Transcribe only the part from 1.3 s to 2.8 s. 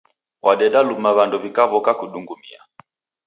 w'ikaw'oka kudungumia.